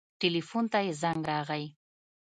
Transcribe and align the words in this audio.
ټېلفون 0.19 0.65
ته 0.71 0.79
يې 0.85 0.93
زنګ 1.01 1.19
راغى. 1.29 1.65